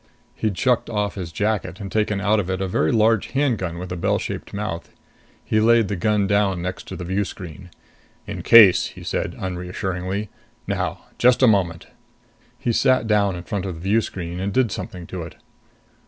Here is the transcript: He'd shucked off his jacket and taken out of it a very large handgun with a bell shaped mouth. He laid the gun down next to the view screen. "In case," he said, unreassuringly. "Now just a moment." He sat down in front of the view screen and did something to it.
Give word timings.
He'd 0.33 0.57
shucked 0.57 0.89
off 0.89 1.13
his 1.13 1.31
jacket 1.31 1.79
and 1.79 1.91
taken 1.91 2.19
out 2.19 2.39
of 2.39 2.49
it 2.49 2.59
a 2.59 2.67
very 2.67 2.91
large 2.91 3.27
handgun 3.33 3.77
with 3.77 3.91
a 3.91 3.95
bell 3.95 4.17
shaped 4.17 4.51
mouth. 4.51 4.89
He 5.45 5.59
laid 5.59 5.89
the 5.89 5.95
gun 5.95 6.25
down 6.25 6.59
next 6.59 6.87
to 6.87 6.95
the 6.95 7.03
view 7.05 7.23
screen. 7.23 7.69
"In 8.25 8.41
case," 8.41 8.87
he 8.87 9.03
said, 9.03 9.35
unreassuringly. 9.37 10.29
"Now 10.65 11.01
just 11.19 11.43
a 11.43 11.47
moment." 11.47 11.85
He 12.57 12.73
sat 12.73 13.05
down 13.05 13.35
in 13.35 13.43
front 13.43 13.63
of 13.67 13.75
the 13.75 13.81
view 13.81 14.01
screen 14.01 14.39
and 14.39 14.51
did 14.51 14.71
something 14.71 15.05
to 15.05 15.21
it. 15.21 15.35